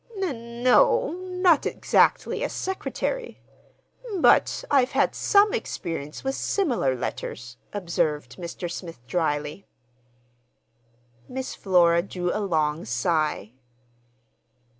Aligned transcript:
"N 0.19 0.63
no, 0.63 1.11
not 1.11 1.67
exactly 1.67 2.41
a 2.41 2.49
secretary. 2.49 3.39
But—I've 4.17 4.93
had 4.93 5.13
some 5.13 5.53
experience 5.53 6.23
with 6.23 6.33
similar 6.33 6.95
letters," 6.95 7.57
observed 7.71 8.37
Mr. 8.37 8.67
Smith 8.71 9.05
dryly. 9.05 9.67
Miss 11.29 11.53
Flora 11.53 12.01
drew 12.01 12.35
a 12.35 12.41
long 12.41 12.83
sigh. 12.83 13.51